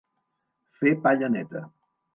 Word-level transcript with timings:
Fer 0.79 0.95
palla 1.05 1.33
neta. 1.37 1.67